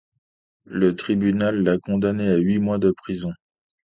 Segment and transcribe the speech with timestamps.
[0.65, 3.33] Le tribunal l'a condamné à huit mois de prison.